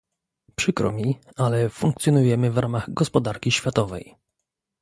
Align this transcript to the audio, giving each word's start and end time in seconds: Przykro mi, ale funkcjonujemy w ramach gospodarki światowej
Przykro 0.55 0.91
mi, 0.91 1.19
ale 1.35 1.69
funkcjonujemy 1.69 2.51
w 2.51 2.57
ramach 2.57 2.93
gospodarki 2.93 3.51
światowej 3.51 4.15